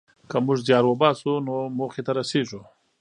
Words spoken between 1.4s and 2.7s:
نو موخې ته رسېږو.